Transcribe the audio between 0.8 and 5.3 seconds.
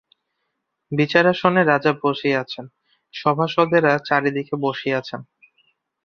বিচারাসনে রাজা বসিয়াছেন, সভাসদেরা চারি দিকে বসিয়াছেন।